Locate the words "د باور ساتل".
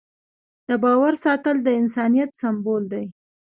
0.67-1.57